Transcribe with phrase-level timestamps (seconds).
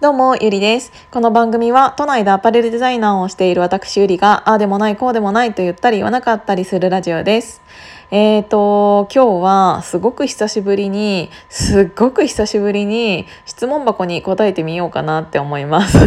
[0.00, 0.92] どうも、ゆりです。
[1.10, 7.60] この番組は都内でアパレルデザイナーをしている私ゆりが、ああでもない、こうでもないと言ったり言わなかったりするラジオです。
[8.10, 15.98] えーと、今日はすごく久しぶりに、すっごく久しぶりに質問箱に答えてみようかなって思います。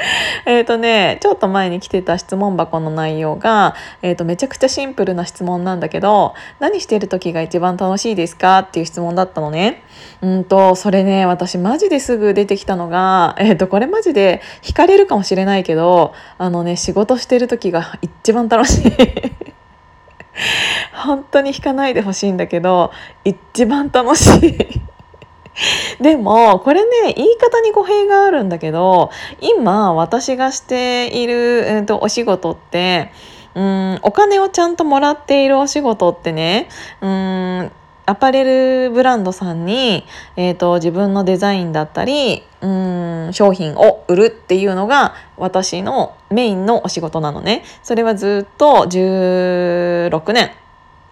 [0.46, 9.82] えっとね、ちょっと前に来てた質問箱の内容が、えー、とめちゃくちゃシンプルな質問なんだけど、何してる時が一番楽しいですかっていう質問だったのね。
[10.22, 18.92] うんと、それね、私マジですぐ出てきたのが、えっ、ー、と、これマジで惹かれるかもしれないけど、あのね、仕事してる時が一番楽しい。
[20.94, 22.92] 本当に引かないでほしいんだけど
[23.24, 24.80] 一番楽しい
[26.00, 29.10] でもこれね言い方に語弊があるんだけど
[29.40, 33.12] 今私がしている、えーと、お仕事って
[33.54, 36.68] うんお金をちゃんともらっているお仕事ってね
[37.00, 37.72] うん
[38.06, 40.04] アパレルブランドさんに、
[40.34, 47.62] えーと、自分のデザインだったりうん商品を売るっていうのが私のメインのお仕事なのね。
[47.84, 50.50] それはずっと16年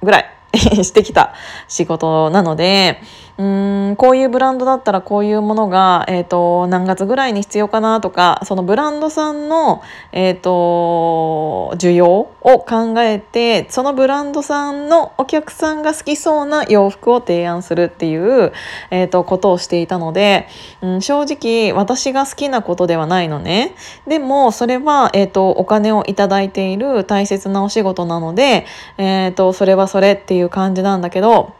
[0.03, 0.31] ぐらい
[0.85, 1.35] してきた
[1.69, 3.01] 仕事なので
[3.39, 18.53] うんこういうブランドだったらこういうものが、えーと、何月ぐらいに必要かなとかそのブランドさんの、えーと、需要を考えてそのブランドさんのお客さんが好きそうな洋服を提案するっていう、
[18.91, 20.49] えーと、ことをしていたので、
[20.83, 23.77] うん、正直私が好きなことではないのね。
[24.09, 28.67] でもそれは、えー、とお金を頂いている大切なお仕事なので、
[28.97, 31.55] えー、とそれはそれっていう感じなんだけど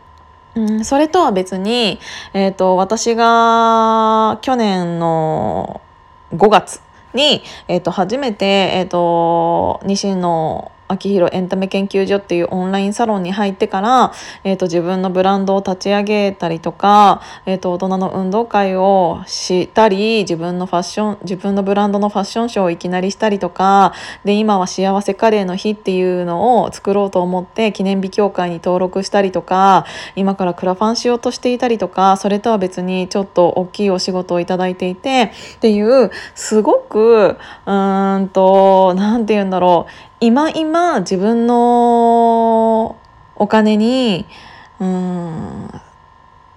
[0.55, 2.01] うん、それとは別に、
[2.33, 5.81] えーと、私が去年の
[6.35, 6.81] 5月
[7.15, 23.93] に、えーと、初めて、えーと、西野秋広エンタメ研究所っていうオンラインサロンに入ってから、えーと、自分のブランドを立ち上げたりとか、えーと、大人の運動会をしたり自分のファッション自分のブランドのファッションショーをいきなりしたりとか
[24.25, 29.85] で今は幸せカレーの日っていうのを作ろうと思って記念日協会に登録したりとか
[30.17, 36.99] 今からクラファンしようとしていたりとかそれとは別にちょっと大きいお仕事をいただいていてっていうすごく
[37.29, 40.09] うーんと何て言うんだろう。
[40.21, 42.97] 今今自分の
[43.37, 44.27] お金に
[44.81, 45.81] うん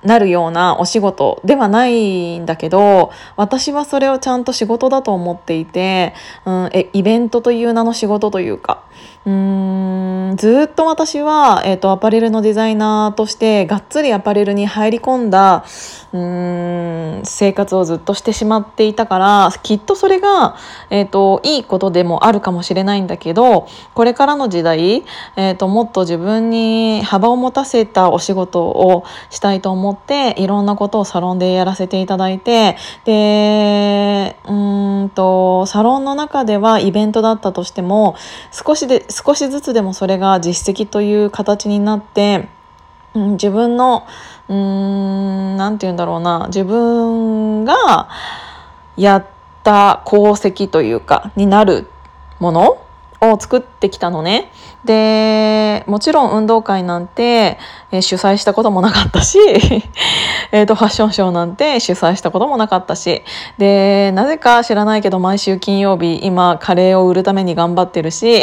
[0.04, 6.14] なるようなお仕事ではないんだけど私はそれをちゃんと仕事だと思っていて、
[6.46, 8.84] うん、えイベントという名の仕事というか
[9.26, 15.66] うーんずっと私は、えーと、アパレルのデザイナーとしてがっつりアパレルに入り込んだ
[16.14, 20.58] うん生活をずっとしてしまっていたからきっとそれが、
[20.90, 32.76] えーと、いいことでもあるかもしれないんだけどこれからの時代、えーと、もっと自分に幅を持たせたお仕事をしたいと思っていろんなことをサロンでやらせていただいて
[33.06, 34.54] でう
[35.06, 38.16] んとサロンの中ではイベントだったとしても
[38.52, 42.50] 少しで少しずつでもそれが実績という形になって、
[43.14, 44.06] うん、自分の
[44.50, 48.10] うーん何て言うんだろうな自分が
[48.98, 49.26] やっ
[49.64, 51.88] た功績というかになる
[52.40, 52.86] もの
[53.22, 54.52] を作ってきたのね。
[54.84, 57.60] で、もちろん運動会なんて、
[57.92, 59.38] えー、主催したこともなかったし、
[60.52, 63.22] えっと、ファッションショーなんて主催したこともなかったし、
[63.60, 68.42] で、なぜか知らないけど毎週金曜日、今カレーを売るために頑張ってるし、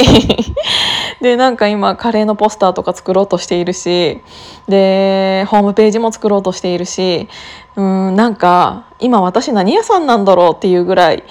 [1.20, 4.20] で、なんか今カレーのポスターとか作ろうとしているし、
[4.68, 7.28] で、ホームページも作ろうとしているし、
[7.74, 11.24] うん、なんか今私何屋さんなんだろうっていうぐらい、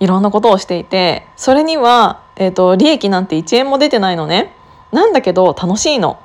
[0.00, 1.26] いろんなことをしていて。
[1.36, 4.56] それには、えーと、利益なんて1円も出てないのね
[4.92, 6.18] なんだけど楽しいの。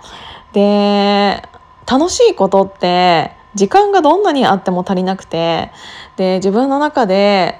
[0.53, 1.43] で
[1.85, 5.71] 楽しいことって時間がどんなにあっても足りなくて
[6.15, 7.59] で自分の中で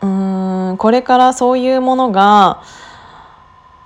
[0.00, 2.62] うーんこれからそういうものが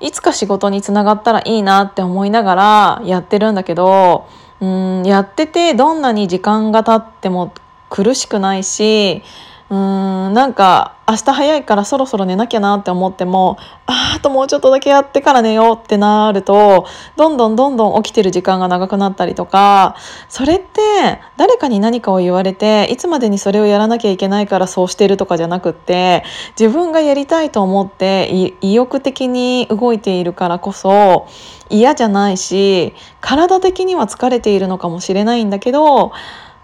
[0.01, 4.29] いつか仕事につながったらいいなって思いながらやってるんだけど
[4.61, 7.55] うんやっててどんなに時間が経っても
[7.89, 9.23] 苦しくないし
[9.71, 13.57] うーんなんか明日早いからそろそろ寝なきゃなって思っても
[13.87, 16.87] ああともうちょっとだけやってから寝ようってなると
[17.17, 19.97] どんどんどんどん起きてる時間が長くなったりとか
[20.29, 26.25] それって誰かに何かを言われていつまでにそれをやらなきゃいけないからそうしてるとかじゃなくって
[26.59, 31.29] 自分がやりたいと思って意欲的に動いているからこそ
[31.69, 36.11] 嫌じゃないし体的には疲れているのかもしれないんだけど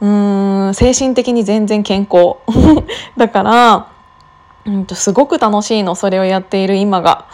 [0.01, 2.37] うーん精神的に全然健康。
[3.17, 3.96] だから
[4.67, 7.27] うんとすごく楽しいのそれをやっている今が。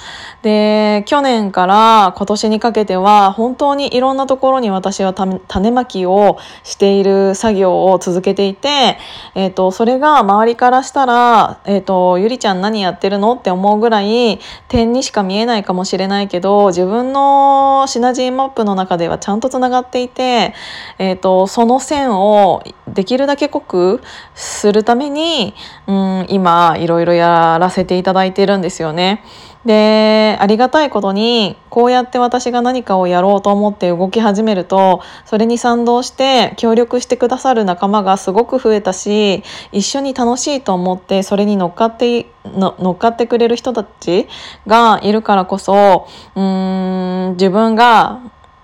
[0.42, 8.98] で去年から今年にかけては本当にいろんなところに私は種まきをしている作業を続けていて、
[9.36, 20.54] えーと、それが周りからしたら「えーと、ゆりちゃん何やってるの?」って思うぐらい点にしか見えないかもしれないけど自分のシナジーマップの中ではちゃんとつながっていて、
[20.98, 24.00] えーとその線をできるだけ濃く
[24.34, 25.54] するために、
[25.86, 29.24] うん、今いろいろややらせていただいてるんですよね。
[29.64, 44.26] でありがたいことにこうやって私が何かをやろうと思って動き始めるとそれに賛同して協力してくださる仲間がすごく増えたし一緒に楽しいと思ってそれに乗っかって乗っかってくれる人たち
[44.66, 48.20] がいるからこそうん自分が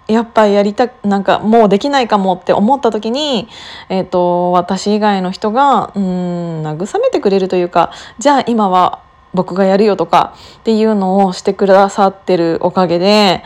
[0.08, 3.49] やっぱりやりたなんかもうできないかもって思った時に、
[3.90, 9.02] えーと、私以外の人がうん慰めてくれるというかじゃあ今は
[9.34, 13.44] 僕がやるよとかっていうのをしてくださってるおかげで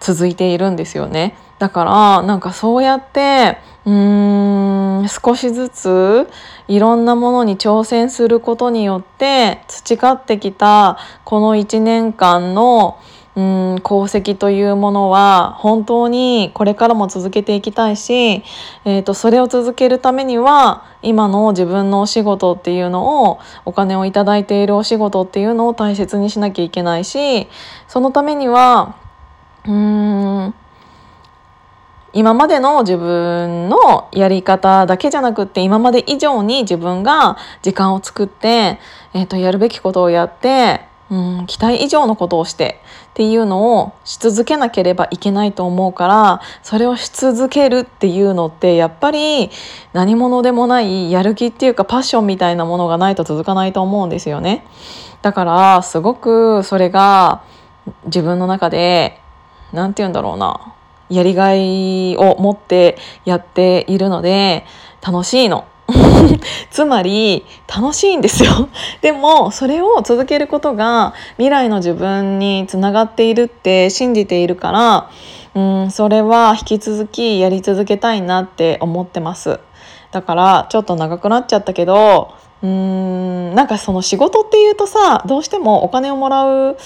[0.00, 1.36] 続いているんですよね。
[1.58, 6.28] だからなんかそうやってうーん少しずつ
[6.68, 12.98] いろんなものに挑戦することによって培ってきたこの1年間の
[13.34, 18.42] うん功績というものは本当にこれからも続けていきたいし、
[18.84, 27.48] えーと、それを続けるためには今の自分のお仕事っていうのをお金を頂いているお仕事っていうのを大切にしなきゃいけないし
[27.88, 28.96] そのためには
[29.66, 30.54] うん
[32.12, 38.78] 今までの自分のやり方だけじゃなくって今まで以上に自分が時間を作って、
[39.14, 42.80] えーとやるべきことをやってうん、期待以上のことをして
[43.12, 49.50] っていうのをし続けなければいけないと思うからそれをし続けるっていうのってやっぱり
[49.92, 54.66] 何者でもないやる気っていうかパッションみたいなものがないと続かないと思うんですよね。
[55.20, 57.42] だからすごくそれが
[58.06, 59.20] 自分の中で
[59.74, 60.74] 何て言うんだろうな
[61.10, 64.64] やりがいを持ってやっているので
[65.02, 65.66] 楽しいの。
[66.70, 68.68] つまり楽しいんですよ。
[69.02, 75.08] でもそれを続けることが未来の自分につながっているって信じているから
[75.54, 79.60] うんそれは引き続きやり続けたいなって思ってます。
[80.12, 86.76] だからちょっと長くなっちゃったけどうーんなんかその仕事っていうとさどうしてもお金をもらう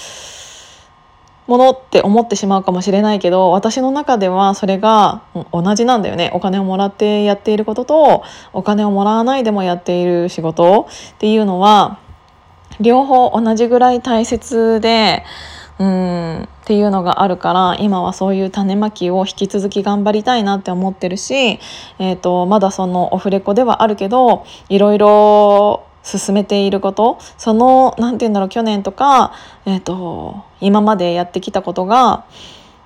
[1.47, 6.29] ものって思ってしまうかもしれないけど私の中ではそれが同じなんだよね。
[6.33, 8.23] お金をもらってやっていることと
[8.53, 11.99] お金をもらわないでもやっている仕事っていうのは
[12.79, 15.23] 両方同じぐらい大切で
[15.79, 21.59] うんっていうのがあるから今はそういう種まきを引き続き頑張りたいなって思ってるし、
[21.99, 29.33] えーと、まだそのオフレコではあるけどいろいろ進めていることその何て言うんだろう去年とか、
[29.65, 32.25] えーと、今までやってきたことが、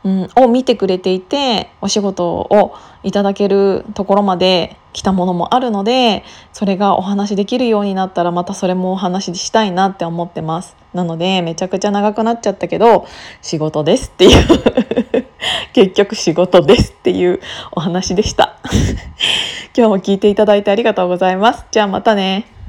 [0.04, 10.76] うん、を見てくれていてお仕事をいただけるところまで来たものもあるのでそれがお話できるようになったらまたそれもお話ししたいなって思ってます。
[10.94, 13.08] なのでめちゃくちゃ長くなっちゃったけど
[13.42, 14.46] 仕事ですっていう。
[15.74, 17.40] 結局仕事ですっていう
[17.72, 18.58] お話でした。
[19.78, 21.66] 今日も聞いていただいてありがとうございます。
[21.72, 22.61] じゃあまたね。